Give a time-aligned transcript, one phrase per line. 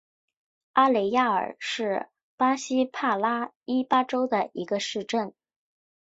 [0.73, 5.31] 阿雷亚尔是巴西帕拉伊巴州的一个市镇。